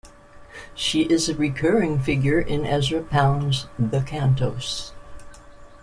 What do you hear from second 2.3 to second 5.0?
in Ezra Pound's "The Cantos".